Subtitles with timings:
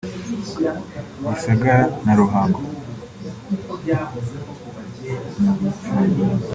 [1.27, 2.61] Gisagara na Ruhango